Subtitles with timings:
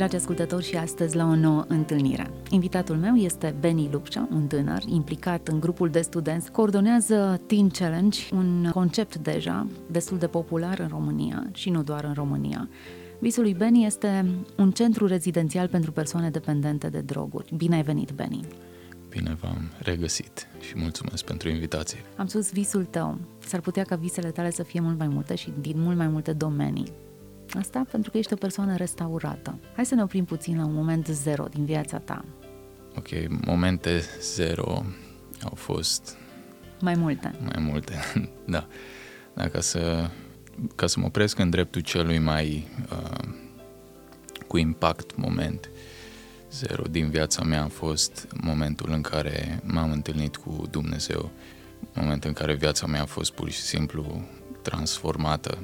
[0.00, 2.30] Dragi ascultători, și astăzi la o nouă întâlnire.
[2.50, 8.20] Invitatul meu este Beni Lupcea, un tânăr implicat în grupul de studenți, coordonează Teen Challenge,
[8.32, 12.68] un concept deja destul de popular în România și nu doar în România.
[13.18, 14.26] Visul lui Beni este
[14.56, 17.54] un centru rezidențial pentru persoane dependente de droguri.
[17.56, 18.46] Bine ai venit, Beni!
[19.08, 21.98] Bine v-am regăsit și mulțumesc pentru invitație.
[22.16, 23.18] Am spus visul tău.
[23.38, 26.32] S-ar putea ca visele tale să fie mult mai multe și din mult mai multe
[26.32, 26.92] domenii.
[27.58, 29.58] Asta pentru că ești o persoană restaurată.
[29.74, 32.24] Hai să ne oprim puțin la un moment zero din viața ta.
[32.96, 33.08] Ok,
[33.46, 34.84] momente zero
[35.42, 36.16] au fost
[36.80, 37.34] Mai multe.
[37.42, 37.94] mai multe,
[38.44, 38.66] da.
[39.34, 40.10] da ca, să,
[40.74, 43.28] ca să mă opresc în dreptul celui mai uh,
[44.46, 45.70] cu impact moment
[46.50, 51.30] zero din viața mea a fost momentul în care m-am întâlnit cu Dumnezeu,
[51.94, 54.22] momentul în care viața mea a fost pur și simplu
[54.62, 55.58] transformată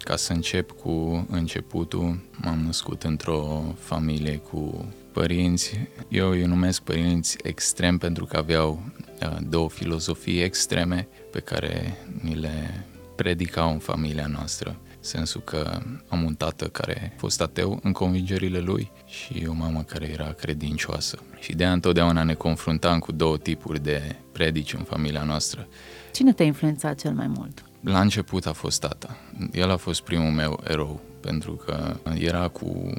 [0.00, 7.36] ca să încep cu începutul, m-am născut într-o familie cu părinți, eu îi numesc părinți
[7.42, 8.82] extrem pentru că aveau
[9.22, 14.76] uh, două filozofii extreme pe care ni le predicau în familia noastră.
[15.00, 19.82] Sensul că am un tată care a fost ateu în convingerile lui și o mamă
[19.82, 21.18] care era credincioasă.
[21.40, 25.68] Și de întotdeauna ne confruntam cu două tipuri de predici în familia noastră.
[26.12, 27.67] Cine te-a influențat cel mai mult?
[27.80, 29.16] La început a fost tata.
[29.52, 32.92] El a fost primul meu erou, pentru că era cu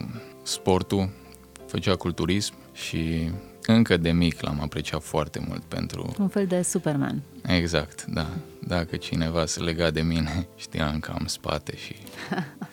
[0.43, 1.09] sportul,
[1.67, 3.31] făcea culturism și
[3.65, 6.13] încă de mic l-am apreciat foarte mult pentru...
[6.19, 7.21] Un fel de Superman.
[7.45, 8.29] Exact, da.
[8.67, 11.95] Dacă cineva se lega de mine, știam că am spate și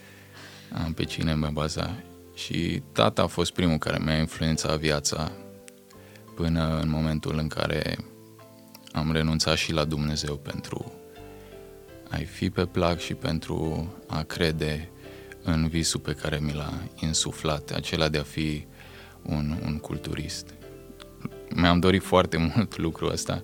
[0.85, 1.97] am pe cine mă baza.
[2.35, 5.33] Și tata a fost primul care mi-a influențat viața
[6.35, 7.97] până în momentul în care
[8.93, 10.93] am renunțat și la Dumnezeu pentru
[12.11, 14.89] a-i fi pe plac și pentru a crede
[15.43, 18.67] în visul pe care mi l-a insuflat, acela de a fi
[19.23, 20.55] un, un culturist.
[21.55, 23.43] Mi-am dorit foarte mult lucrul ăsta,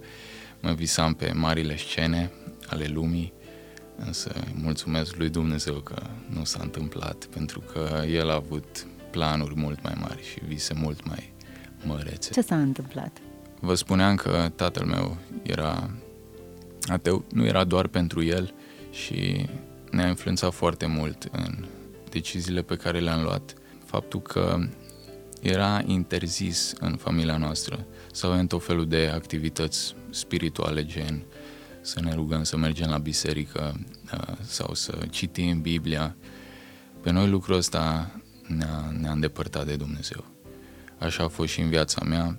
[0.60, 2.30] mă visam pe marile scene
[2.66, 3.32] ale lumii,
[3.96, 9.82] însă mulțumesc lui Dumnezeu că nu s-a întâmplat, pentru că El a avut planuri mult
[9.82, 11.32] mai mari și vise mult mai
[11.84, 12.30] mărețe.
[12.32, 13.18] Ce s-a întâmplat?
[13.60, 15.90] Vă spuneam că tatăl meu era
[16.86, 18.54] ateu, nu era doar pentru el
[18.90, 19.46] și
[19.90, 21.64] ne-a influențat foarte mult în
[22.10, 23.54] deciziile pe care le-am luat.
[23.84, 24.58] Faptul că
[25.42, 31.22] era interzis în familia noastră să avem tot felul de activități spirituale, gen
[31.80, 33.80] să ne rugăm să mergem la biserică
[34.14, 36.16] uh, sau să citim Biblia.
[37.00, 38.10] Pe noi lucrul ăsta
[38.46, 40.24] ne-a, ne-a îndepărtat de Dumnezeu.
[40.98, 42.38] Așa a fost și în viața mea.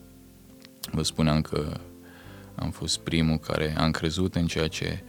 [0.92, 1.80] Vă spuneam că
[2.56, 5.04] am fost primul care am crezut în ceea ce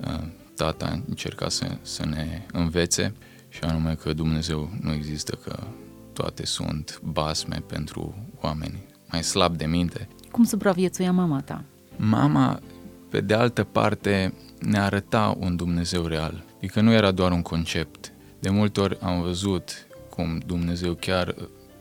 [0.00, 0.26] uh,
[0.56, 3.14] tata încerca să, să ne învețe
[3.48, 5.66] și anume că Dumnezeu nu există, că
[6.12, 10.08] toate sunt basme pentru oameni mai slab de minte.
[10.30, 11.64] Cum supraviețuia mama ta?
[11.96, 12.60] Mama,
[13.08, 16.44] pe de altă parte, ne arăta un Dumnezeu real.
[16.56, 18.12] Adică nu era doar un concept.
[18.38, 21.34] De multe ori am văzut cum Dumnezeu chiar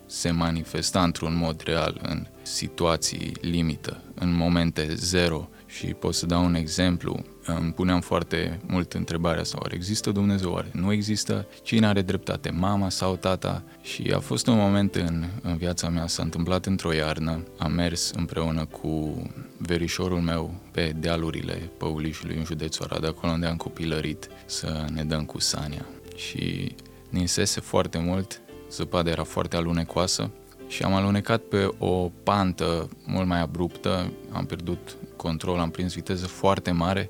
[0.06, 5.50] se manifesta într-un mod real în situații limită, în momente zero.
[5.66, 7.24] Și pot să dau un exemplu.
[7.46, 11.48] Îmi puneam foarte mult întrebarea sau oare există Dumnezeu, oare nu există?
[11.64, 13.64] Cine are dreptate, mama sau tata?
[13.82, 17.44] Și a fost un moment în, în viața mea, s-a întâmplat într-o iarnă.
[17.58, 19.22] Am mers împreună cu
[19.58, 25.26] verișorul meu pe dealurile Păulișului în județul Arad, acolo unde am copilărit, să ne dăm
[25.26, 25.86] cu Sania.
[26.16, 26.76] Și
[27.10, 30.32] ninsese foarte mult, zăpada era foarte alunecoasă
[30.68, 36.28] și am alunecat pe o pantă mult mai abruptă, am pierdut control, am prins viteză
[36.28, 37.10] foarte mare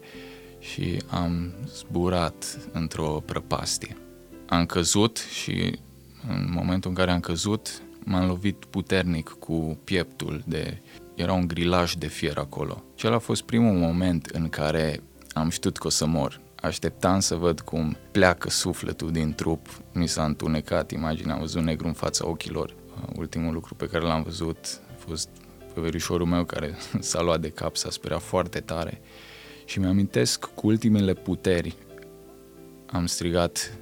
[0.59, 3.97] și am zburat într-o prăpastie.
[4.47, 5.79] Am căzut și
[6.27, 10.77] în momentul în care am căzut m-am lovit puternic cu pieptul de...
[11.15, 12.83] Era un grilaj de fier acolo.
[12.95, 15.01] Cel a fost primul moment în care
[15.33, 16.41] am știut că o să mor.
[16.65, 19.67] Așteptam să văd cum pleacă sufletul din trup.
[19.93, 22.75] Mi s-a întunecat imaginea, am văzut negru în fața ochilor.
[23.15, 25.29] Ultimul lucru pe care l-am văzut a fost
[25.73, 29.01] pe verișorul meu care s-a luat de cap, s-a speriat foarte tare
[29.65, 31.75] și mi-amintesc cu ultimele puteri
[32.85, 33.77] am strigat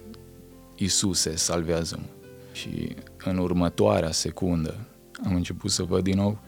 [0.76, 2.06] Isuse, salvează-mă.
[2.52, 4.88] Și în următoarea secundă
[5.26, 6.40] am început să văd din nou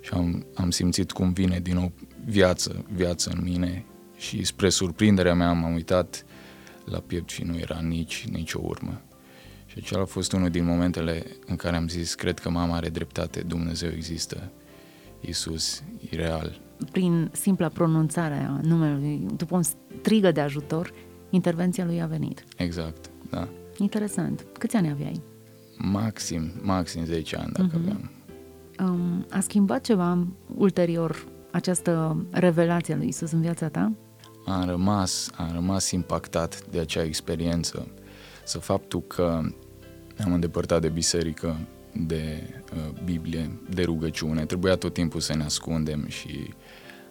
[0.00, 1.92] și am, am simțit cum vine din nou
[2.24, 3.84] viață, viață în mine
[4.16, 6.24] și spre surprinderea mea m-am uitat
[6.84, 9.00] la piept și nu era nici, nici o urmă.
[9.66, 12.88] Și acela a fost unul din momentele în care am zis, cred că mama are
[12.88, 14.50] dreptate, Dumnezeu există,
[15.20, 16.60] Isus e real.
[16.92, 20.92] Prin simpla pronunțare a numelui, după un strigă de ajutor,
[21.30, 22.44] intervenția lui a venit.
[22.56, 23.48] Exact, da.
[23.78, 24.46] Interesant.
[24.58, 25.22] Câți ani aveai?
[25.78, 27.80] Maxim, maxim 10 ani dacă uh-huh.
[27.80, 28.10] aveam.
[28.78, 33.92] Um, a schimbat ceva ulterior această revelație a lui Isus în viața ta?
[34.46, 37.88] Am rămas, am rămas impactat de acea experiență.
[38.44, 39.40] Să faptul că
[40.24, 41.56] am îndepărtat de biserică,
[41.92, 44.44] de uh, Biblie, de rugăciune.
[44.44, 46.54] Trebuia tot timpul să ne ascundem și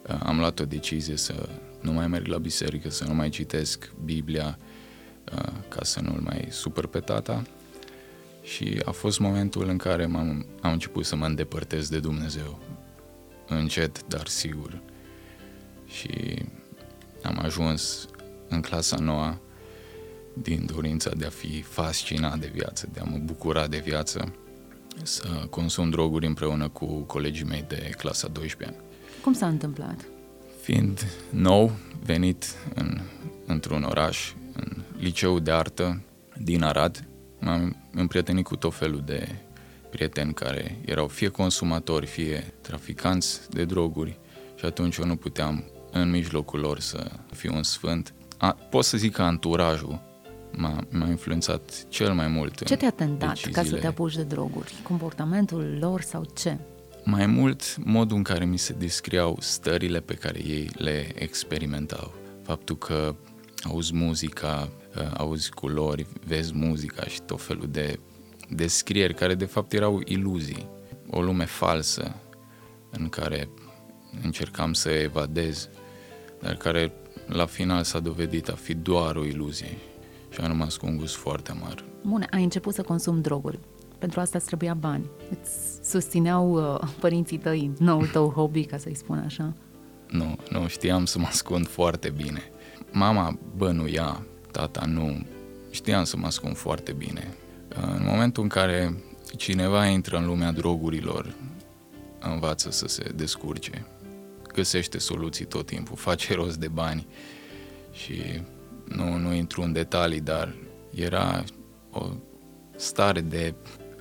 [0.08, 1.48] uh, am luat o decizie să
[1.80, 4.58] nu mai merg la biserică, să nu mai citesc Biblia
[5.32, 7.42] uh, ca să nu-l mai supăr pe tata.
[8.42, 12.58] Și a fost momentul în care m-am, am început să mă îndepărtez de Dumnezeu.
[13.48, 14.80] Încet, dar sigur.
[15.86, 16.42] Și
[17.26, 18.08] am ajuns
[18.48, 19.38] în clasa noua
[20.32, 24.34] din dorința de a fi fascinat de viață, de a mă bucura de viață,
[25.02, 28.78] să consum droguri împreună cu colegii mei de clasa 12
[29.22, 30.04] Cum s-a întâmplat?
[30.62, 31.72] Fiind nou,
[32.04, 32.44] venit
[32.74, 33.00] în,
[33.46, 36.00] într-un oraș, în liceu de artă
[36.38, 37.08] din Arad,
[37.40, 39.28] m-am împrietenit cu tot felul de
[39.90, 44.18] prieteni care erau fie consumatori, fie traficanți de droguri
[44.54, 48.14] și atunci eu nu puteam în mijlocul lor să fiu un sfânt.
[48.38, 50.00] A, pot să zic că anturajul
[50.52, 53.60] m-a, m-a influențat cel mai mult Ce te-a tentat deciziile.
[53.62, 54.74] ca să te apuci de droguri?
[54.82, 56.58] Comportamentul lor sau ce?
[57.04, 62.14] Mai mult modul în care mi se descriau stările pe care ei le experimentau.
[62.42, 63.14] Faptul că
[63.62, 67.98] auzi muzica, ă, auzi culori, vezi muzica și tot felul de
[68.48, 70.68] descrieri care de fapt erau iluzii.
[71.10, 72.14] O lume falsă
[72.90, 73.48] în care
[74.22, 75.68] încercam să evadez,
[76.42, 76.92] dar care
[77.26, 79.78] la final s-a dovedit a fi doar o iluzie
[80.28, 81.84] și am rămas cu un gust foarte amar.
[82.02, 83.58] Bun, ai început să consumi droguri.
[83.98, 85.04] Pentru asta îți trebuia bani.
[85.30, 89.52] Îți susțineau uh, părinții tăi noul tău hobby, ca să-i spun așa?
[90.10, 92.42] Nu, nu, știam să mă ascund foarte bine.
[92.92, 95.26] Mama bănuia, tata nu.
[95.70, 97.34] Știam să mă ascund foarte bine.
[97.68, 98.96] În momentul în care
[99.36, 101.34] cineva intră în lumea drogurilor,
[102.18, 103.86] învață să se descurce
[104.56, 107.06] găsește soluții tot timpul, face rost de bani
[107.92, 108.22] și
[108.84, 110.54] nu, nu intru în detalii, dar
[110.94, 111.44] era
[111.90, 112.06] o
[112.76, 113.54] stare de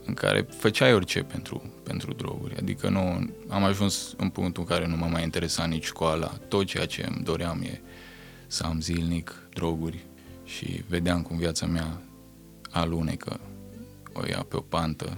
[0.06, 2.56] în care făceai orice pentru, pentru droguri.
[2.58, 6.28] Adică nu am ajuns în punctul în care nu m-a mai interesat nici școala.
[6.48, 7.82] Tot ceea ce îmi doream e
[8.48, 10.06] să am zilnic droguri
[10.44, 12.02] și vedeam cum viața mea
[12.72, 13.40] alunecă,
[14.14, 15.18] o ia pe o pantă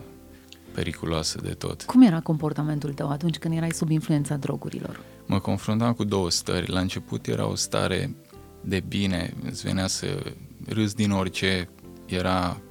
[0.74, 1.84] periculoasă de tot.
[1.84, 5.00] Cum era comportamentul tău atunci când erai sub influența drogurilor?
[5.28, 6.72] Mă confruntam cu două stări.
[6.72, 8.16] La început era o stare
[8.62, 10.34] de bine, îți venea să
[10.68, 11.70] râs din orice,
[12.06, 12.62] era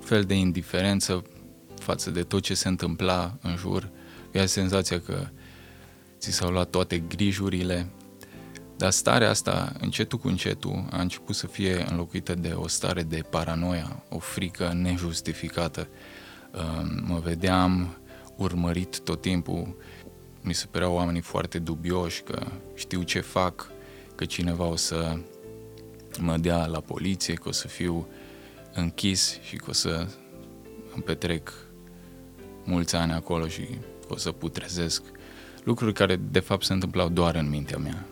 [0.00, 1.22] fel de indiferență
[1.78, 3.90] față de tot ce se întâmpla în jur.
[4.28, 5.28] Avea senzația că
[6.18, 7.86] ți s-au luat toate grijurile,
[8.76, 13.22] dar starea asta, încetul cu încetul, a început să fie înlocuită de o stare de
[13.30, 15.88] paranoia, o frică nejustificată.
[17.06, 17.96] Mă vedeam
[18.36, 19.76] urmărit tot timpul,
[20.40, 23.70] mi se păreau oamenii foarte dubioși că știu ce fac,
[24.14, 25.18] că cineva o să
[26.18, 28.08] mă dea la poliție, că o să fiu
[28.74, 30.06] închis și că o să
[30.94, 31.52] îmi petrec
[32.64, 33.68] mulți ani acolo și
[34.08, 35.02] o să putrezesc.
[35.64, 38.06] Lucruri care de fapt se întâmplau doar în mintea mea.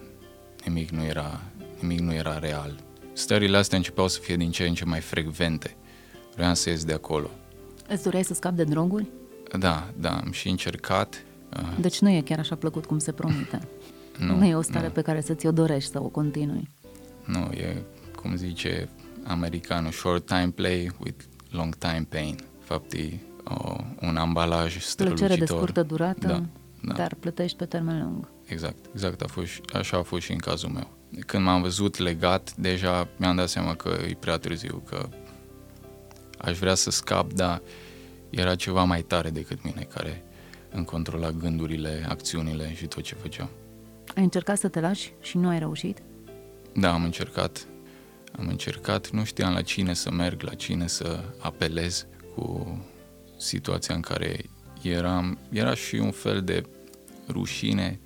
[0.64, 1.40] Nimic nu era,
[1.80, 2.76] nimic nu era real.
[3.12, 5.76] Stările astea începeau să fie din ce în ce mai frecvente.
[6.34, 7.30] Vreau să ies de acolo.
[7.88, 9.06] Îți doreai să scapi de droguri?
[9.58, 11.22] Da, da, am și încercat
[11.80, 13.60] deci nu e chiar așa plăcut cum se promite.
[14.18, 14.92] Nu, nu e o stare nu.
[14.92, 16.70] pe care să ți-o dorești să o continui.
[17.24, 17.82] Nu, e
[18.22, 18.88] cum zice
[19.24, 22.36] americanul, short time play with long time pain.
[22.60, 25.26] Fapt, e o, un ambalaj strălucitor.
[25.26, 26.42] Plăcere de scurtă durată, da,
[26.82, 26.94] da.
[26.94, 28.28] dar plătești pe termen lung.
[28.44, 30.90] Exact, exact, a fost, așa a fost și în cazul meu.
[31.26, 35.08] Când m-am văzut legat, deja mi-am dat seama că e prea târziu, că
[36.38, 37.62] aș vrea să scap, dar
[38.30, 40.22] era ceva mai tare decât mine care
[40.70, 43.48] îmi controla gândurile, acțiunile și tot ce făceam.
[44.16, 46.02] Ai încercat să te lași și nu ai reușit?
[46.74, 47.66] Da, am încercat.
[48.38, 52.78] Am încercat, nu știam la cine să merg, la cine să apelez cu
[53.36, 54.44] situația în care
[54.82, 55.38] eram.
[55.50, 56.66] Era și un fel de
[57.28, 58.00] rușine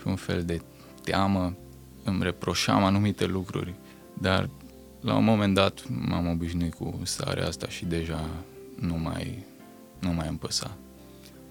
[0.00, 0.60] și un fel de
[1.04, 1.56] teamă.
[2.04, 3.74] Îmi reproșam anumite lucruri,
[4.20, 4.50] dar
[5.00, 8.28] la un moment dat m-am obișnuit cu starea asta și deja
[8.80, 9.44] nu mai,
[9.98, 10.76] nu mai îmi păsa.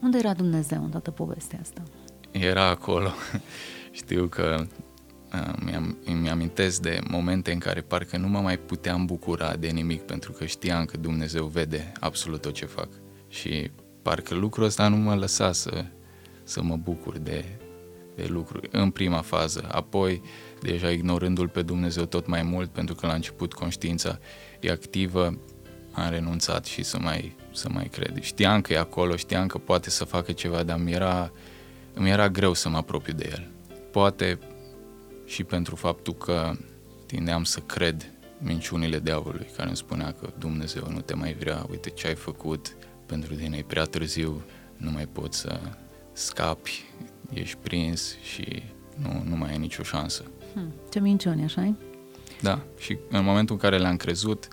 [0.01, 1.81] Unde era Dumnezeu în toată povestea asta?
[2.31, 3.11] era acolo.
[3.91, 4.65] Știu că
[5.33, 9.67] uh, mi-am, îmi amintesc de momente în care parcă nu mă mai puteam bucura de
[9.67, 12.89] nimic pentru că știam că Dumnezeu vede absolut tot ce fac.
[13.27, 15.85] Și parcă lucrul ăsta nu mă lăsa să,
[16.43, 17.45] să mă bucur de,
[18.15, 19.67] de lucruri în prima fază.
[19.71, 20.21] Apoi,
[20.61, 24.19] deja ignorându-L pe Dumnezeu tot mai mult, pentru că la început conștiința
[24.59, 25.37] e activă,
[25.91, 28.21] am renunțat și să mai, să mai cred.
[28.21, 31.31] Știam că e acolo, știam că poate să facă ceva, dar mi era,
[31.95, 33.47] mi era greu să mă apropiu de El.
[33.91, 34.39] Poate
[35.25, 36.51] și pentru faptul că
[37.05, 41.89] tindeam să cred minciunile diavolului, care îmi spunea că Dumnezeu nu te mai vrea, uite
[41.89, 44.41] ce ai făcut, pentru tine e prea târziu,
[44.77, 45.59] nu mai poți să
[46.13, 46.83] scapi,
[47.33, 48.63] ești prins și
[48.95, 50.23] nu, nu mai ai nicio șansă.
[50.53, 51.75] Hmm, ce minciuni, așa
[52.41, 54.47] Da, și în momentul în care le-am crezut,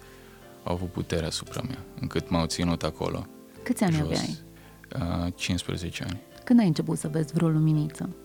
[0.68, 3.26] au avut putere asupra mea, încât m-au ținut acolo.
[3.62, 4.04] Câți ani jos.
[4.04, 4.38] aveai?
[5.26, 6.20] Uh, 15 ani.
[6.44, 8.16] Când ai început să vezi vreo luminiță?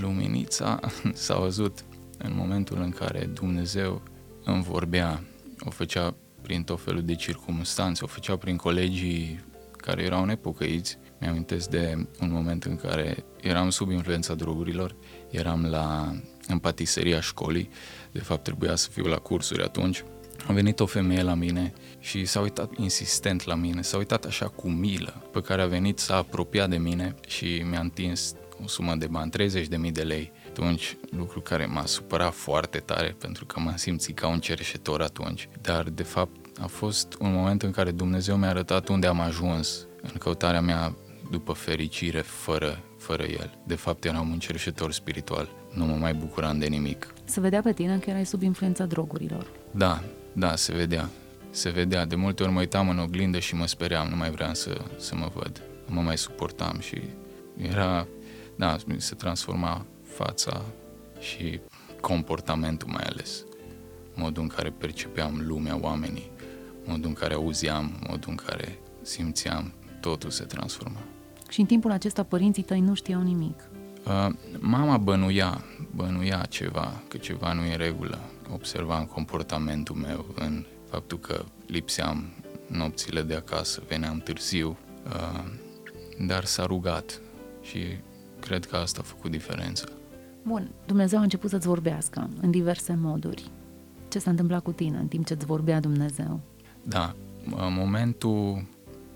[0.00, 0.80] Luminița
[1.12, 1.84] s-a văzut
[2.18, 4.02] în momentul în care Dumnezeu
[4.44, 5.22] îmi vorbea,
[5.60, 9.44] o făcea prin tot felul de circumstanțe, o făcea prin colegii
[9.76, 10.98] care erau nepocăiți.
[11.20, 14.96] Mi-amintesc de un moment în care eram sub influența drogurilor,
[15.30, 16.14] eram la,
[16.46, 17.70] în patiseria școlii,
[18.12, 20.04] de fapt trebuia să fiu la cursuri atunci.
[20.46, 24.48] A venit o femeie la mine și s-a uitat insistent la mine, s-a uitat așa
[24.48, 28.94] cu milă, pe care a venit, s-a apropiat de mine și mi-a întins o sumă
[28.94, 30.32] de bani, 30.000 de lei.
[30.48, 35.48] Atunci, lucru care m-a supărat foarte tare, pentru că m-am simțit ca un cerșetor atunci.
[35.60, 39.86] Dar, de fapt, a fost un moment în care Dumnezeu mi-a arătat unde am ajuns
[40.02, 40.96] în căutarea mea
[41.30, 43.58] după fericire fără, fără El.
[43.66, 45.48] De fapt, eram un cerșetor spiritual.
[45.74, 47.14] Nu mă mai bucuram de nimic.
[47.24, 49.46] Se vedea pe tine că erai sub influența drogurilor.
[49.70, 50.02] Da,
[50.38, 51.08] da, se vedea.
[51.50, 52.04] Se vedea.
[52.04, 55.14] De multe ori mă uitam în oglindă și mă speream, nu mai vreau să, să
[55.14, 55.62] mă văd.
[55.86, 57.00] Nu mă mai suportam și
[57.56, 58.06] era,
[58.56, 60.62] da, se transforma fața
[61.20, 61.60] și
[62.00, 63.44] comportamentul mai ales.
[64.14, 66.30] Modul în care percepeam lumea, oamenii,
[66.84, 71.00] modul în care auzeam, modul în care simțeam, totul se transforma.
[71.48, 73.60] Și în timpul acesta părinții tăi nu știau nimic?
[74.08, 78.18] Uh, mama bănuia, bănuia ceva, că ceva nu e în regulă.
[78.52, 82.32] Observa în comportamentul meu, în faptul că lipseam
[82.66, 85.44] nopțile de acasă, veneam târziu, uh,
[86.26, 87.20] dar s-a rugat
[87.62, 87.78] și
[88.40, 89.84] cred că asta a făcut diferența.
[90.42, 93.50] Bun, Dumnezeu a început să-ți vorbească în diverse moduri.
[94.08, 96.40] Ce s-a întâmplat cu tine în timp ce îți vorbea Dumnezeu?
[96.82, 97.14] Da,
[97.76, 98.66] momentul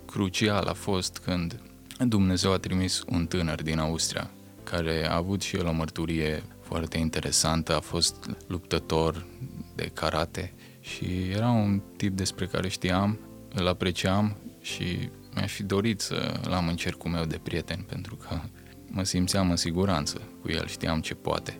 [0.07, 1.61] crucial a fost când
[1.99, 4.31] Dumnezeu a trimis un tânăr din Austria
[4.73, 9.26] care a avut și el o mărturie foarte interesantă, a fost luptător
[9.75, 13.19] de karate și era un tip despre care știam,
[13.55, 18.41] îl apreciam și mi-aș fi dorit să l-am în cercul meu de prieten pentru că
[18.87, 21.59] mă simțeam în siguranță cu el, știam ce poate.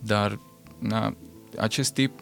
[0.00, 0.38] Dar
[0.78, 1.16] na,
[1.58, 2.20] acest tip,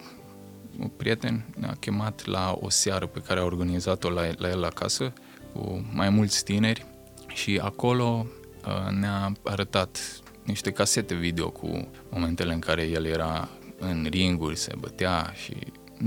[0.78, 5.12] un prieten, ne-a chemat la o seară pe care a organizat-o la, la el acasă
[5.52, 6.86] cu mai mulți tineri
[7.28, 8.26] și acolo
[8.66, 14.72] uh, ne-a arătat niște casete video cu momentele în care el era în ringuri, se
[14.78, 15.54] bătea și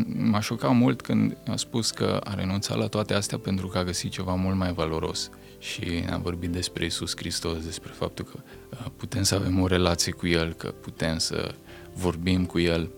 [0.05, 3.83] m-a șocat mult când a spus că a renunțat la toate astea pentru că a
[3.83, 8.39] găsit ceva mult mai valoros și a vorbit despre Isus Hristos, despre faptul că
[8.71, 11.55] uh, putem să avem o relație cu El, că putem să
[11.93, 12.91] vorbim cu El.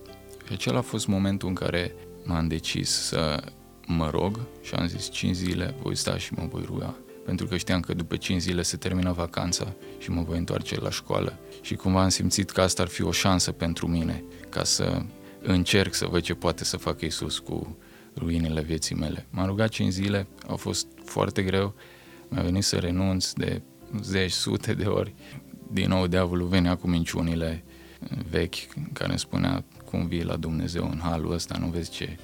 [0.46, 3.44] Și acela a fost momentul în care m-am decis să
[3.86, 6.96] mă rog și am zis 5 zile voi sta și mă voi ruga
[7.28, 10.90] pentru că știam că după 5 zile se termină vacanța și mă voi întoarce la
[10.90, 15.02] școală și cumva am simțit că asta ar fi o șansă pentru mine ca să
[15.42, 17.78] încerc să văd ce poate să facă Isus cu
[18.18, 19.26] ruinele vieții mele.
[19.30, 21.76] M-am rugat 5 zile, a fost foarte greu,
[22.28, 23.62] mi-a venit să renunț de
[24.02, 25.14] zeci, sute de ori.
[25.72, 27.64] Din nou diavolul venea cu minciunile
[28.30, 32.18] vechi care îmi spunea cum vii la Dumnezeu în halul ăsta, nu vezi ce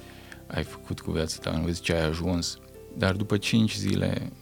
[0.46, 2.58] ai făcut cu viața ta, nu vezi ce ai ajuns.
[2.96, 4.32] Dar după cinci zile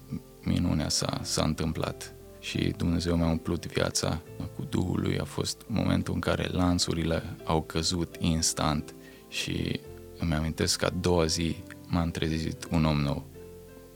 [0.44, 4.20] minunea s-a, s-a întâmplat și Dumnezeu mi-a umplut viața
[4.56, 5.18] cu Duhul lui.
[5.18, 8.94] A fost momentul în care lanțurile au căzut instant
[9.28, 9.80] și
[10.18, 11.56] îmi amintesc că a doua zi
[11.86, 13.24] m-am trezit un om nou,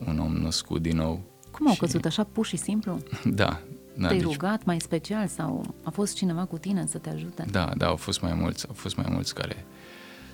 [0.07, 1.21] un om născut din nou.
[1.50, 1.79] Cum au și...
[1.79, 2.99] căzut așa pur și simplu?
[3.25, 3.61] Da.
[3.97, 4.31] da Te-ai deci...
[4.33, 7.45] rugat mai special sau a fost cineva cu tine să te ajute?
[7.50, 9.67] Da, da, au fost mai mulți, au fost mai mulți care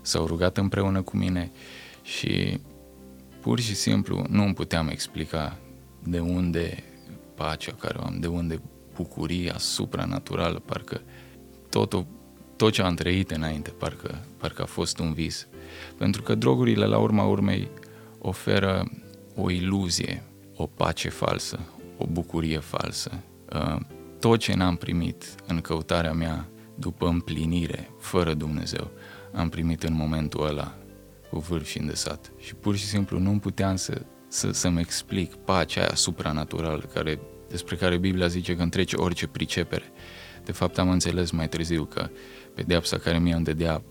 [0.02, 1.50] s-au rugat împreună cu mine
[2.02, 2.60] și
[3.40, 5.58] pur și simplu nu îmi puteam explica
[6.04, 6.84] de unde
[7.34, 8.60] pacea care o am, de unde
[8.94, 11.00] bucuria supranaturală, parcă
[11.70, 12.06] totul,
[12.56, 15.46] tot ce am trăit înainte, parcă, parcă a fost un vis.
[15.98, 17.68] Pentru că drogurile, la urma urmei,
[18.18, 18.90] oferă
[19.36, 20.22] o iluzie,
[20.56, 21.60] o pace falsă,
[21.98, 23.10] o bucurie falsă.
[23.54, 23.80] Uh,
[24.20, 28.90] tot ce n-am primit în căutarea mea după împlinire, fără Dumnezeu,
[29.32, 30.74] am primit în momentul ăla
[31.30, 32.32] cu vârf și îndesat.
[32.38, 37.76] Și pur și simplu nu puteam să, să, să-mi explic pacea aia supranaturală care, despre
[37.76, 39.92] care Biblia zice că întrece orice pricepere.
[40.44, 42.08] De fapt am înțeles mai târziu că
[42.54, 43.82] pedeapsa care mi-a îndedea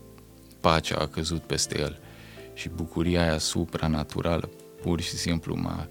[0.60, 2.00] pacea a căzut peste el
[2.54, 5.88] și bucuria aia supranaturală pur și simplu m-a,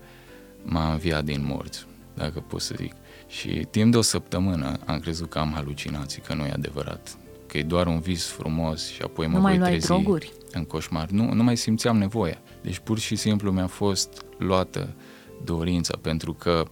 [0.64, 2.94] m-a înviat din morți, dacă pot să zic.
[3.28, 7.18] Și timp de o săptămână am crezut că am halucinații, că nu e adevărat,
[7.48, 10.32] că e doar un vis frumos și apoi mă nu voi mai trezi droguri.
[10.52, 11.10] în coșmar.
[11.10, 12.42] Nu, nu mai simțeam nevoia.
[12.62, 14.96] Deci pur și simplu mi-a fost luată
[15.44, 16.66] dorința pentru că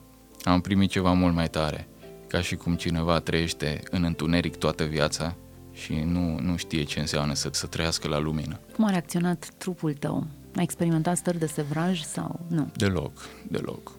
[0.44, 1.88] am primit ceva mult mai tare.
[2.28, 5.36] Ca și cum cineva trăiește în întuneric toată viața
[5.72, 8.60] și nu, nu știe ce înseamnă să, să trăiască la lumină.
[8.76, 10.28] Cum a reacționat trupul tău?
[10.56, 12.72] Ai experimentat stări de sevraj sau nu?
[12.76, 13.12] Deloc,
[13.48, 13.92] deloc.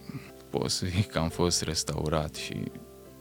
[0.51, 2.63] Pot să zic că am fost restaurat și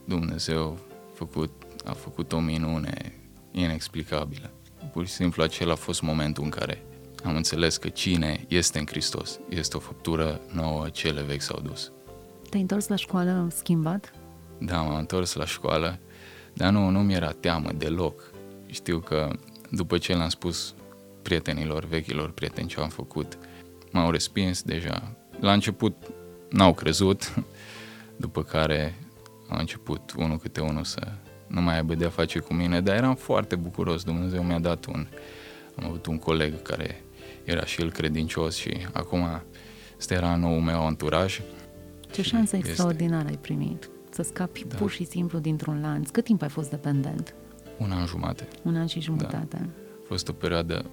[0.04, 0.78] Dumnezeu
[1.10, 3.14] a făcut, a făcut o minune
[3.50, 4.50] inexplicabilă.
[4.92, 6.82] Pur și simplu acela a fost momentul în care
[7.24, 11.92] am înțeles că cine este în Hristos este o făptură nouă, cele vechi s-au dus.
[12.48, 14.12] Te-ai întors la școală schimbat?
[14.58, 15.98] Da, m-am întors la școală,
[16.52, 18.30] dar nu, nu mi-era teamă deloc.
[18.66, 19.30] Știu că
[19.70, 20.74] după ce le-am spus
[21.22, 23.38] prietenilor, vechilor prieteni ce am făcut,
[23.90, 25.16] m-au respins deja.
[25.40, 25.96] La început
[26.50, 27.34] n-au crezut,
[28.24, 28.94] după care
[29.48, 31.12] a început unul câte unul să
[31.46, 34.84] nu mai aibă de a face cu mine, dar eram foarte bucuros, Dumnezeu mi-a dat
[34.86, 35.06] un,
[35.74, 37.04] am avut un coleg care
[37.44, 39.42] era și el credincios și acum
[39.98, 41.40] ăsta era noul meu anturaj.
[42.10, 42.68] Ce șansă este...
[42.68, 44.76] extraordinară ai primit să scapi da.
[44.76, 46.10] pur și simplu dintr-un lanț.
[46.10, 47.34] Cât timp ai fost dependent?
[47.76, 48.48] Un an jumate.
[48.62, 49.56] Un an și jumătate.
[49.56, 49.64] Da.
[49.92, 50.84] A fost o perioadă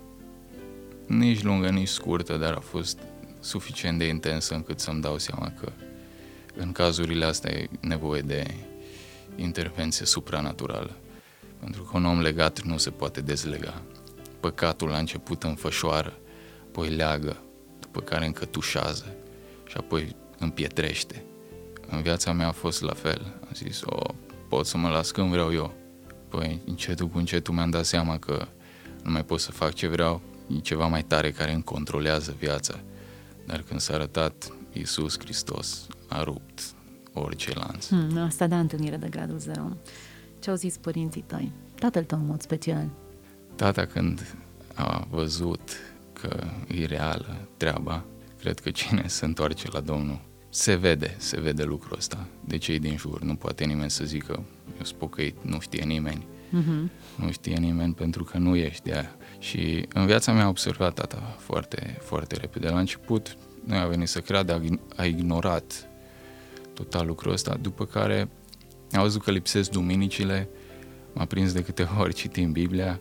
[1.05, 2.99] nici lungă, nici scurtă, dar a fost
[3.39, 5.71] suficient de intensă încât să-mi dau seama că
[6.55, 8.45] în cazurile astea e nevoie de
[9.35, 10.97] intervenție supranaturală.
[11.59, 13.81] Pentru că un om legat nu se poate dezlega.
[14.39, 16.13] Păcatul la început înfășoară,
[16.77, 17.37] apoi leagă,
[17.79, 19.15] după care încătușează
[19.67, 21.23] și apoi împietrește.
[21.89, 23.39] În viața mea a fost la fel.
[23.41, 24.13] Am zis, o,
[24.47, 25.73] pot să mă las când vreau eu.
[26.29, 28.47] Păi încetul cu încetul mi-am dat seama că
[29.03, 30.21] nu mai pot să fac ce vreau,
[30.55, 32.79] e ceva mai tare care îmi controlează viața.
[33.45, 36.61] Dar când s-a arătat Iisus Hristos, a rupt
[37.13, 37.87] orice lanț.
[37.87, 39.69] Hmm, asta da întâlnire de gradul zero.
[40.39, 41.51] Ce au zis părinții tăi?
[41.75, 42.89] Tatăl tău în mod special.
[43.55, 44.35] Tata când
[44.73, 45.69] a văzut
[46.21, 48.05] că e reală treaba,
[48.39, 52.79] cred că cine se întoarce la Domnul se vede, se vede lucrul ăsta de cei
[52.79, 53.21] din jur.
[53.21, 54.43] Nu poate nimeni să zică,
[54.77, 56.27] eu sunt pocăit, nu știe nimeni.
[56.47, 56.91] Uh-huh.
[57.15, 59.15] Nu știe nimeni pentru că nu ești de aia.
[59.39, 62.69] Și în viața mea a observat tata foarte, foarte repede.
[62.69, 64.61] La început nu a venit să creadă,
[64.95, 65.89] a ignorat
[66.73, 68.29] total lucrul ăsta, după care
[68.91, 70.49] a văzut că lipsesc duminicile,
[71.13, 72.99] m-a prins de câte ori citind Biblia.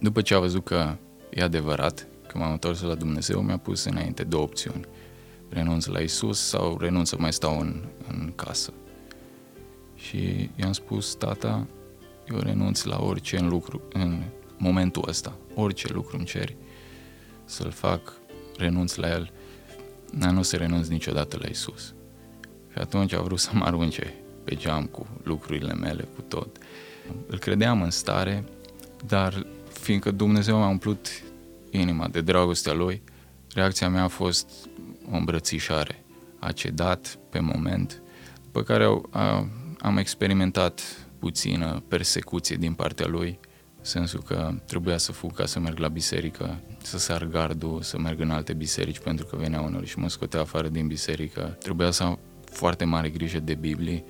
[0.00, 0.96] După ce a văzut că
[1.34, 4.86] e adevărat, că m-am întors la Dumnezeu, mi-a pus înainte două opțiuni.
[5.48, 8.72] Renunț la Isus sau renunț să mai stau în, în casă.
[9.94, 11.66] Și i-am spus, tata,
[12.30, 14.22] eu renunț la orice în lucru, în
[14.56, 16.56] momentul ăsta, orice lucru îmi ceri
[17.44, 18.12] să-l fac,
[18.56, 19.32] renunț la el,
[20.18, 21.94] dar nu să renunț niciodată la Isus.
[22.72, 24.14] Și atunci a vrut să mă arunce
[24.44, 26.56] pe geam cu lucrurile mele, cu tot.
[27.26, 28.44] Îl credeam în stare,
[29.06, 29.46] dar
[29.82, 31.08] fiindcă Dumnezeu m-a umplut
[31.70, 33.02] inima de dragostea Lui,
[33.54, 34.48] reacția mea a fost
[35.10, 36.04] o îmbrățișare.
[36.38, 38.02] A cedat pe moment,
[38.42, 39.46] după care a,
[39.78, 40.82] am experimentat
[41.18, 43.38] puțină persecuție din partea Lui,
[43.78, 47.98] în sensul că trebuia să fug ca să merg la biserică, să sar gardul, să
[47.98, 51.56] merg în alte biserici pentru că venea unul și mă scotea afară din biserică.
[51.58, 54.04] Trebuia să am foarte mare grijă de Biblie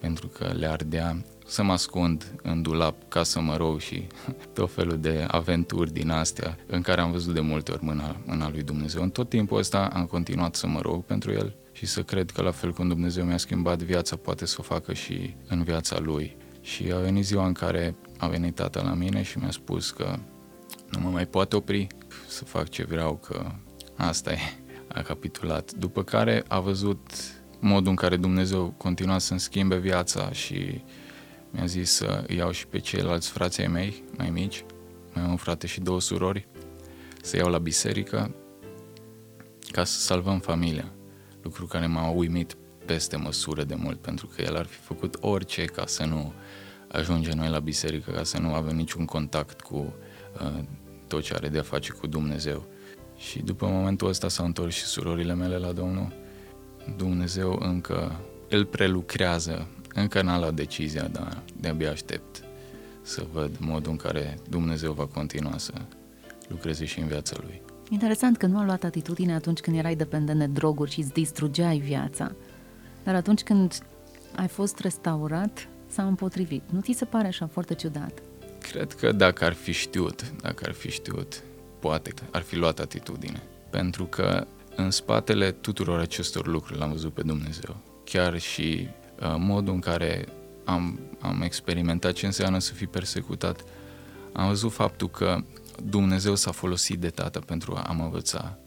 [0.00, 4.06] pentru că le ardea să mă ascund în dulap ca să mă rog și
[4.54, 8.50] tot felul de aventuri din astea în care am văzut de multe ori mâna, mâna
[8.50, 9.02] lui Dumnezeu.
[9.02, 12.42] În tot timpul ăsta am continuat să mă rog pentru el și să cred că
[12.42, 16.36] la fel cum Dumnezeu mi-a schimbat viața, poate să o facă și în viața lui.
[16.60, 20.18] Și a venit ziua în care a venit tata la mine și mi-a spus că
[20.90, 21.86] nu mă mai poate opri
[22.28, 23.50] să fac ce vreau, că
[23.96, 24.38] asta e,
[24.88, 25.72] a capitulat.
[25.72, 27.10] După care a văzut
[27.58, 30.80] modul în care Dumnezeu continua să-mi schimbe viața și
[31.56, 34.64] mi-a zis să iau și pe ceilalți frații ai mei, mai mici,
[35.14, 36.48] mai am un frate și două surori,
[37.22, 38.34] să iau la biserică
[39.70, 40.92] ca să salvăm familia.
[41.42, 45.64] Lucru care m-a uimit peste măsură de mult, pentru că el ar fi făcut orice
[45.64, 46.32] ca să nu
[46.88, 49.94] ajungem noi la biserică, ca să nu avem niciun contact cu
[50.40, 50.62] uh,
[51.08, 52.66] tot ce are de a face cu Dumnezeu.
[53.16, 56.12] Și după momentul ăsta s-au întors și surorile mele la Domnul.
[56.96, 62.42] Dumnezeu încă îl prelucrează Încă n-am luat decizia, dar de-abia aștept
[63.02, 65.72] să văd modul în care Dumnezeu va continua să
[66.48, 67.62] lucreze și în viața lui.
[67.90, 71.78] Interesant că nu a luat atitudine atunci când erai dependent de droguri și îți distrugeai
[71.78, 72.32] viața.
[73.04, 73.78] Dar atunci când
[74.36, 76.62] ai fost restaurat, s-a împotrivit.
[76.70, 78.22] Nu ți se pare așa foarte ciudat?
[78.58, 81.42] Cred că dacă ar fi știut, dacă ar fi știut,
[81.78, 83.42] poate ar fi luat atitudine.
[83.70, 87.76] Pentru că în spatele tuturor acestor lucruri l-am văzut pe Dumnezeu.
[88.04, 89.05] Chiar și uh,
[89.38, 90.24] modul în care
[90.64, 93.64] am, am experimentat ce înseamnă să fii persecutat,
[94.32, 95.44] am văzut faptul că
[95.84, 98.58] Dumnezeu s-a folosit de tată pentru a mă învăța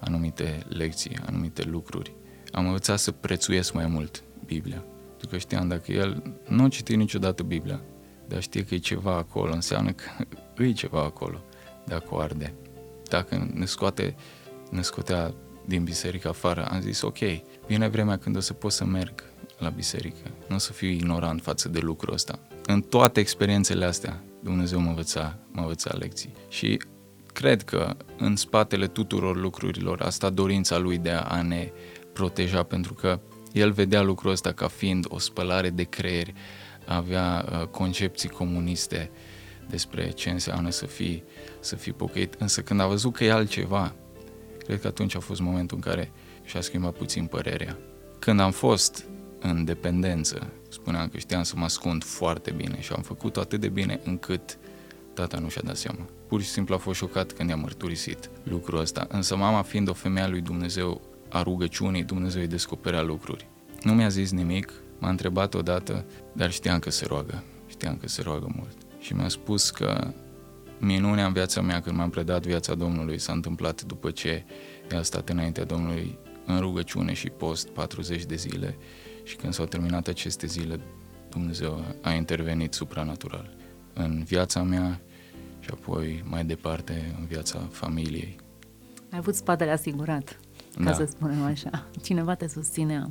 [0.00, 2.14] anumite lecții, anumite lucruri.
[2.52, 4.84] Am învățat să prețuiesc mai mult Biblia.
[5.08, 7.80] Pentru că știam dacă el nu a citit niciodată Biblia,
[8.28, 10.04] dar știe că e ceva acolo, înseamnă că
[10.62, 11.40] e ceva acolo,
[11.84, 12.54] dacă o arde.
[13.08, 14.16] Dacă ne scoate,
[14.70, 15.34] ne scotea
[15.66, 17.18] din biserică afară, am zis ok,
[17.66, 19.22] vine vremea când o să pot să merg
[19.58, 22.38] la biserică, nu o să fiu ignorant față de lucrul ăsta.
[22.66, 26.32] În toate experiențele astea, Dumnezeu mă învăța, mă învăța lecții.
[26.48, 26.80] Și
[27.32, 31.70] cred că în spatele tuturor lucrurilor a stat dorința lui de a ne
[32.12, 33.20] proteja, pentru că
[33.52, 36.34] el vedea lucrul ăsta ca fiind o spălare de creieri,
[36.86, 39.10] avea uh, concepții comuniste
[39.68, 41.24] despre ce înseamnă să fii,
[41.60, 43.94] să fii pocăit, însă când a văzut că e altceva,
[44.64, 46.12] cred că atunci a fost momentul în care
[46.44, 47.78] și-a schimbat puțin părerea.
[48.18, 49.04] Când am fost
[49.40, 53.68] în dependență, spuneam că știam să mă ascund foarte bine și am făcut atât de
[53.68, 54.58] bine încât
[55.14, 56.06] tata nu și-a dat seama.
[56.28, 59.92] Pur și simplu a fost șocat când i-a mărturisit lucrul ăsta, însă mama fiind o
[59.92, 63.48] femeie a lui Dumnezeu, a rugăciunii, Dumnezeu îi descoperea lucruri.
[63.82, 68.22] Nu mi-a zis nimic, m-a întrebat odată, dar știam că se roagă, știam că se
[68.22, 68.76] roagă mult.
[69.00, 70.12] Și mi-a spus că
[70.78, 74.44] minunea în viața mea când m-am predat viața Domnului s-a întâmplat după ce
[74.92, 78.76] i-a stat înaintea Domnului în rugăciune și post 40 de zile
[79.28, 80.80] și când s-au terminat aceste zile,
[81.30, 83.56] Dumnezeu a intervenit supranatural
[83.94, 85.00] în viața mea
[85.60, 88.36] și apoi mai departe în viața familiei.
[89.10, 90.40] Ai avut spatele asigurat,
[90.74, 90.92] ca da.
[90.92, 91.86] să spunem așa.
[92.02, 93.10] Cineva te susținea.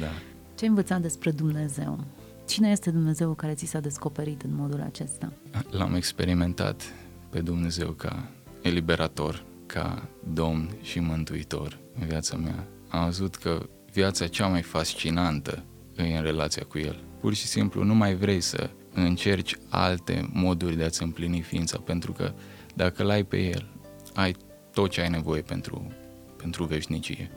[0.00, 0.10] Da.
[0.54, 2.04] Ce ai învățat despre Dumnezeu?
[2.46, 5.32] Cine este Dumnezeu care ți s-a descoperit în modul acesta?
[5.70, 6.82] L-am experimentat
[7.30, 8.28] pe Dumnezeu ca
[8.62, 12.66] eliberator, ca Domn și Mântuitor în viața mea.
[12.88, 15.64] Am văzut că viața cea mai fascinantă
[15.96, 17.04] e în relația cu El.
[17.20, 22.12] Pur și simplu nu mai vrei să încerci alte moduri de a-ți împlini ființa, pentru
[22.12, 22.32] că
[22.74, 23.68] dacă l-ai pe El,
[24.14, 24.36] ai
[24.72, 25.92] tot ce ai nevoie pentru,
[26.36, 27.30] pentru veșnicie.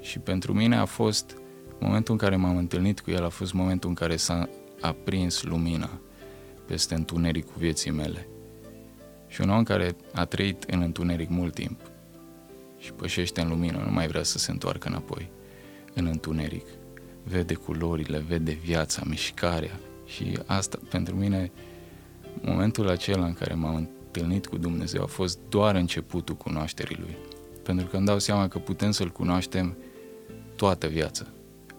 [0.00, 1.36] Și pentru mine a fost
[1.78, 4.48] momentul în care m-am întâlnit cu El, a fost momentul în care s-a
[4.80, 6.00] aprins lumina
[6.66, 8.28] peste întunericul vieții mele.
[9.26, 11.80] Și un om care a trăit în întuneric mult timp
[12.78, 15.30] și pășește în lumină, nu mai vrea să se întoarcă înapoi
[15.94, 16.66] în întuneric.
[17.22, 21.50] Vede culorile, vede viața, mișcarea și asta pentru mine,
[22.40, 27.16] momentul acela în care m-am întâlnit cu Dumnezeu a fost doar începutul cunoașterii Lui.
[27.62, 29.76] Pentru că îmi dau seama că putem să-L cunoaștem
[30.56, 31.26] toată viața.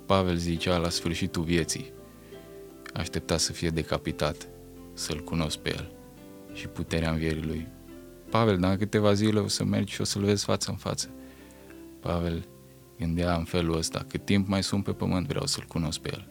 [0.06, 1.91] Pavel zicea la sfârșitul vieții,
[2.93, 4.48] aștepta să fie decapitat,
[4.93, 5.91] să-L cunosc pe El
[6.54, 7.67] și puterea învierii Lui.
[8.30, 11.10] Pavel, dar câteva zile o să mergi și o să-L vezi față în față.
[12.00, 12.48] Pavel
[13.00, 16.28] gândea în felul ăsta, cât timp mai sunt pe pământ vreau să-L cunosc pe El.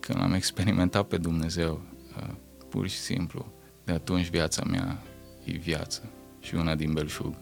[0.00, 1.82] Când am experimentat pe Dumnezeu,
[2.16, 2.34] uh,
[2.68, 3.52] pur și simplu,
[3.84, 5.02] de atunci viața mea
[5.44, 6.02] e viață
[6.40, 7.34] și una din belșug.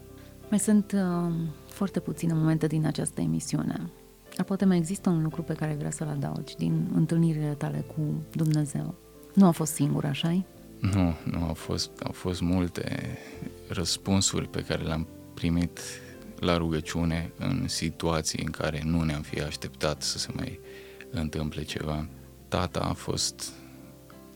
[0.49, 1.33] Mai sunt uh,
[1.67, 3.91] foarte puține momente din această emisiune.
[4.37, 8.01] Dar poate mai există un lucru pe care vrea să-l adaugi din întâlnirile tale cu
[8.33, 8.95] Dumnezeu.
[9.35, 10.45] Nu a fost singur, așa
[10.81, 13.19] Nu, nu au fost, au fost multe
[13.69, 15.81] răspunsuri pe care le-am primit
[16.45, 20.61] la rugăciune în situații în care nu ne-am fi așteptat să se mai
[21.11, 22.07] întâmple ceva.
[22.49, 23.53] Tata a fost,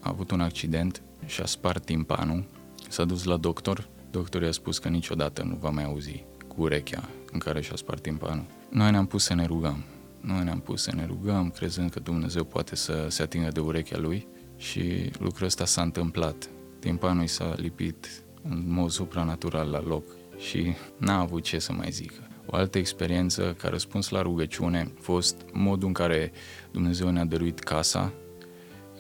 [0.01, 2.45] a avut un accident și a spart timpanul,
[2.89, 7.09] s-a dus la doctor, doctorul i-a spus că niciodată nu va mai auzi cu urechea
[7.33, 8.45] în care și-a spart timpanul.
[8.71, 9.85] Noi ne-am pus să ne rugăm,
[10.21, 13.99] noi ne-am pus să ne rugăm, crezând că Dumnezeu poate să se atingă de urechea
[13.99, 16.49] lui și lucrul ăsta s-a întâmplat.
[16.79, 20.05] Timpanul i s-a lipit în mod supranatural la loc
[20.39, 22.29] și n-a avut ce să mai zică.
[22.47, 26.33] O altă experiență ca răspuns la rugăciune a fost modul în care
[26.71, 28.13] Dumnezeu ne-a dăruit casa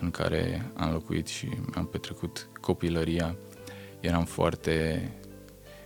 [0.00, 3.36] în care am locuit și am petrecut copilăria.
[4.00, 5.10] Eram foarte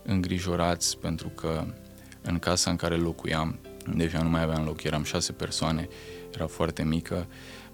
[0.02, 1.64] îngrijorați pentru că
[2.22, 3.58] în casa în care locuiam
[3.94, 5.88] deja nu mai aveam loc, eram șase persoane,
[6.34, 7.26] era foarte mică,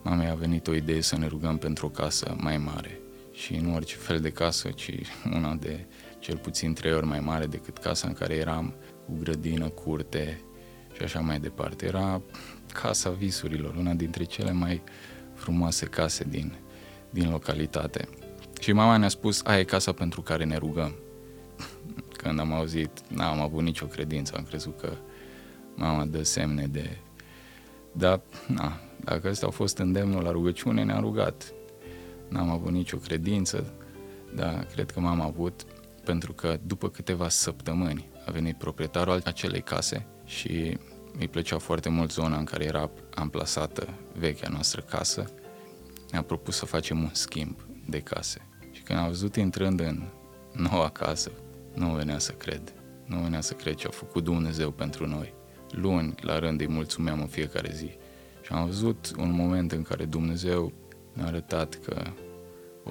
[0.03, 3.01] mamei a venit o idee să ne rugăm pentru o casă mai mare
[3.33, 4.93] și nu orice fel de casă, ci
[5.35, 5.87] una de
[6.19, 8.75] cel puțin trei ori mai mare decât casa în care eram,
[9.07, 10.41] cu grădină, curte
[10.97, 11.87] și așa mai departe.
[11.87, 12.23] Era
[12.73, 14.83] casa visurilor, una dintre cele mai
[15.35, 16.55] frumoase case din,
[17.11, 18.09] din localitate.
[18.61, 20.95] Și mama ne-a spus, aia e casa pentru care ne rugăm.
[22.23, 24.93] Când am auzit, n-am avut nicio credință, am crezut că
[25.75, 26.97] mama dă semne de...
[27.93, 31.53] Dar, na, dacă ăsta a fost îndemnul la rugăciune, ne-am rugat.
[32.29, 33.73] N-am avut nicio credință,
[34.35, 35.67] dar cred că m-am avut
[36.09, 40.79] pentru că după câteva săptămâni a venit proprietarul acelei case și
[41.19, 45.31] îi plăcea foarte mult zona în care era amplasată vechea noastră casă.
[46.11, 48.49] Ne-a propus să facem un schimb de case.
[48.73, 50.03] Și când am văzut intrând în
[50.53, 51.31] noua casă,
[51.75, 52.73] nu venea să cred.
[53.05, 55.35] Nu venea să cred ce a făcut Dumnezeu pentru noi.
[55.71, 57.91] Luni la rând îi mulțumeam în fiecare zi.
[58.43, 60.73] Și am văzut un moment în care Dumnezeu
[61.13, 62.03] ne-a arătat că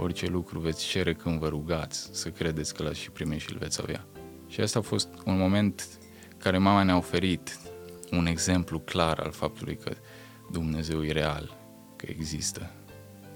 [0.01, 3.57] orice lucru veți cere când vă rugați, să credeți că l-ați și primit și îl
[3.57, 4.05] veți avea.
[4.47, 5.87] Și asta a fost un moment
[6.37, 7.59] care mama ne-a oferit
[8.11, 9.91] un exemplu clar al faptului că
[10.51, 11.57] Dumnezeu e real,
[11.95, 12.71] că există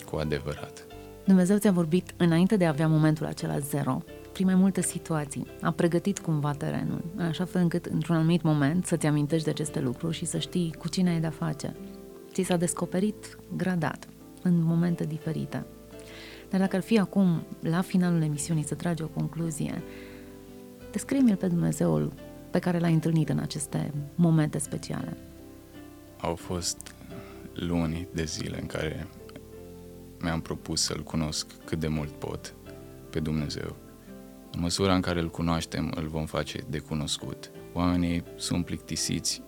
[0.05, 0.85] cu adevărat.
[1.25, 5.47] Dumnezeu ți-a vorbit înainte de a avea momentul acela zero, prin mai multe situații.
[5.61, 9.79] A pregătit cumva terenul, în așa fel încât într-un anumit moment să-ți amintești de aceste
[9.79, 11.75] lucruri și să știi cu cine ai de-a face.
[12.31, 14.07] Ți s-a descoperit gradat,
[14.41, 15.65] în momente diferite.
[16.51, 19.81] Dar dacă ar fi acum, la finalul emisiunii, să tragi o concluzie,
[20.91, 22.13] descrie-mi-l pe Dumnezeul
[22.49, 25.17] pe care l-ai întâlnit în aceste momente speciale.
[26.21, 26.95] Au fost
[27.53, 29.07] luni de zile în care
[30.19, 32.53] mi-am propus să-L cunosc cât de mult pot
[33.09, 33.75] pe Dumnezeu.
[34.51, 37.51] În măsura în care îl cunoaștem, îl vom face de cunoscut.
[37.73, 39.41] Oamenii sunt plictisiți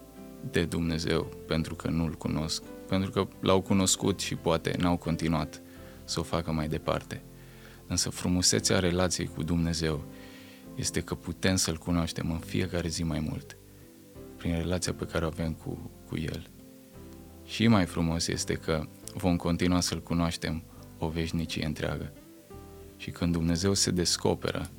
[0.52, 5.62] de Dumnezeu pentru că nu-L cunosc, pentru că l-au cunoscut și poate n-au continuat
[6.06, 7.22] să o facă mai departe.
[7.88, 10.04] Însă frumusețea relației cu Dumnezeu
[10.76, 13.58] este că putem să-L cunoaștem în fiecare zi mai mult,
[14.38, 16.48] prin relația pe care o avem cu, cu El.
[17.46, 20.64] Și mai frumos este că vom continua să-L cunoaștem
[20.98, 22.14] o veșnicie întreagă.
[22.98, 24.70] Și când Dumnezeu se descoperă,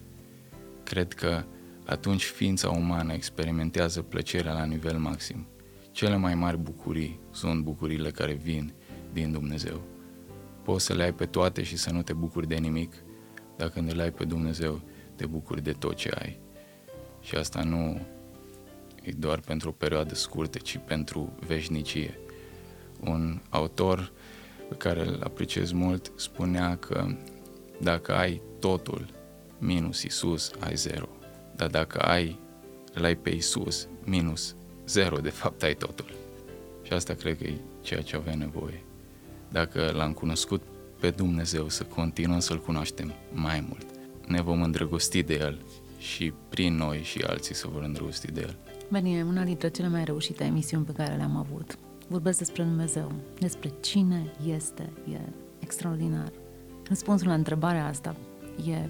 [0.83, 1.45] cred că
[1.87, 5.47] atunci ființa umană experimentează plăcerea la nivel maxim.
[5.91, 8.73] Cele mai mari bucurii sunt bucurile care vin
[9.13, 9.93] din Dumnezeu.
[10.64, 12.94] Poți să le ai pe toate și să nu te bucuri de nimic,
[13.57, 14.81] dar când le ai pe Dumnezeu,
[15.16, 16.38] te bucuri de tot ce ai.
[17.20, 18.00] Și asta nu
[19.03, 22.18] e doar pentru o perioadă scurtă, ci pentru veșnicie.
[23.00, 24.12] Un autor
[24.68, 27.07] pe care îl apreciez mult spunea că
[27.81, 29.07] dacă ai totul
[29.59, 31.09] minus Isus, ai zero.
[31.57, 32.38] Dar dacă ai,
[32.94, 36.14] îl ai pe Isus minus zero, de fapt ai totul.
[36.83, 38.85] Și asta cred că e ceea ce avem nevoie.
[39.55, 40.62] Dacă l-am cunoscut
[41.01, 43.87] pe Dumnezeu, să continuăm să-L cunoaștem mai mult
[44.27, 45.59] ne vom îndrăgosti de El
[45.99, 48.57] și prin noi și alții se vor îndrăgosti de El.
[48.90, 51.79] Beni, e una dintre cele mai reușite emisiuni pe care le-am avut.
[52.09, 55.33] Vorbesc despre Dumnezeu, despre cine este El.
[55.59, 56.33] Extraordinar.
[56.88, 58.17] Răspunsul la întrebarea asta
[58.67, 58.88] e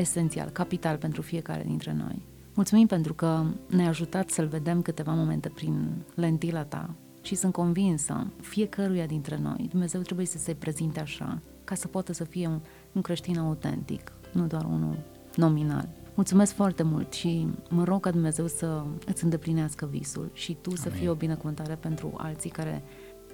[0.00, 2.22] esențial, capital pentru fiecare dintre noi.
[2.54, 6.94] Mulțumim pentru că ne-ai ajutat să-L vedem câteva momente prin lentila ta
[7.26, 12.12] și sunt convinsă, fiecăruia dintre noi, Dumnezeu trebuie să se prezinte așa, ca să poată
[12.12, 12.60] să fie un,
[12.92, 14.96] un creștin autentic, nu doar unul
[15.34, 15.88] nominal.
[16.14, 20.82] Mulțumesc foarte mult și mă rog ca Dumnezeu să îți îndeplinească visul și tu Amin.
[20.82, 22.82] să fii o binecuvântare pentru alții care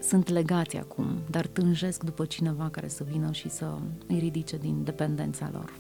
[0.03, 4.85] sunt legați acum, dar tânjesc după cineva care să vină și să îi ridice din
[4.85, 5.73] dependența lor.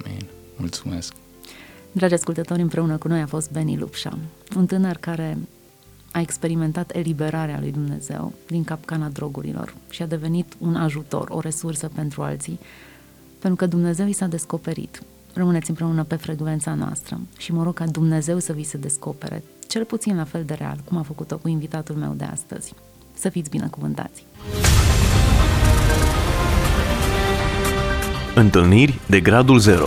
[0.00, 0.26] Amin.
[0.56, 1.14] Mulțumesc.
[1.92, 4.18] Dragi ascultători, împreună cu noi a fost Beni Lupșa,
[4.56, 5.38] un tânăr care
[6.12, 11.90] a experimentat eliberarea lui Dumnezeu din capcana drogurilor și a devenit un ajutor, o resursă
[11.94, 12.58] pentru alții
[13.38, 15.02] pentru că Dumnezeu i s-a descoperit.
[15.32, 19.84] Rămâneți împreună pe frecvența noastră și mă rog ca Dumnezeu să vi se descopere, cel
[19.84, 22.74] puțin la fel de real, cum a făcut-o cu invitatul meu de astăzi.
[23.14, 24.24] Să fiți binecuvântați!
[28.34, 29.86] Întâlniri de gradul 0